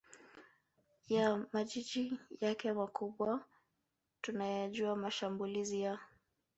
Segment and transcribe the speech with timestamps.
[1.07, 3.45] ya majiji yake makubwa
[4.21, 5.99] Tunayajua mashambulizi ya